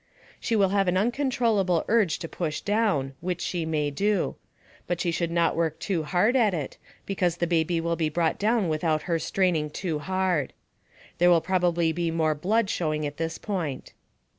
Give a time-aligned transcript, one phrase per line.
[0.39, 4.35] She will have an uncontrollable urge to push down, which she may do.
[4.87, 8.39] But she should not work too hard at it because the baby will be brought
[8.39, 10.53] down without her straining too hard.
[11.19, 13.93] There will probably be more blood showing at this point.